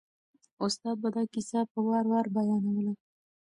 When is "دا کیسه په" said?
1.15-1.79